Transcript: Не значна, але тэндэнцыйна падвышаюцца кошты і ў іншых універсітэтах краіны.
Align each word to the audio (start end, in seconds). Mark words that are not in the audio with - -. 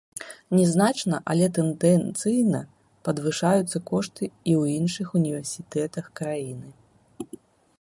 Не 0.59 0.63
значна, 0.69 1.17
але 1.33 1.49
тэндэнцыйна 1.57 2.61
падвышаюцца 3.09 3.77
кошты 3.91 4.27
і 4.29 4.31
ў 4.31 4.63
іншых 4.79 5.07
універсітэтах 5.21 6.05
краіны. 6.23 7.33